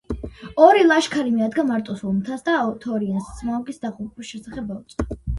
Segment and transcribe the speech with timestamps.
[0.67, 2.55] ორი ლაშქარი მიადგა მარტოსულ მთას და
[2.85, 5.07] თორინს სმაუგის დაღუპვის შესახებ აუწყა.